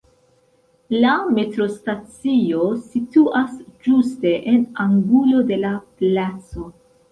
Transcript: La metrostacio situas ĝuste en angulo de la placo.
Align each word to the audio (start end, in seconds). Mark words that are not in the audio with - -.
La 1.03 1.11
metrostacio 1.35 2.65
situas 2.87 3.53
ĝuste 3.89 4.33
en 4.55 4.67
angulo 4.89 5.47
de 5.53 5.63
la 5.67 5.77
placo. 6.03 6.69